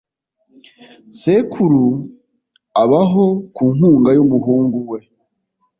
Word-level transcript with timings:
Sekuru 1.19 1.83
abaho 2.83 3.25
ku 3.55 3.63
nkunga 3.75 4.09
y'umuhungu 4.17 4.77
we. 4.89 4.99